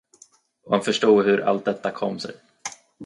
Och 0.63 0.71
han 0.75 0.81
förstod 0.83 1.25
hur 1.25 1.41
allt 1.43 1.65
detta 1.65 1.91
kom 1.91 2.19
sig. 2.19 2.35